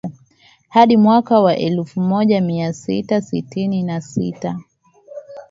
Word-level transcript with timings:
hadi 0.69 0.97
mwaka 0.97 1.55
elfu 1.55 2.01
moja 2.01 2.41
mia 2.41 2.73
tisa 2.73 3.21
sitini 3.21 3.83
na 3.83 4.01
sita 4.01 4.59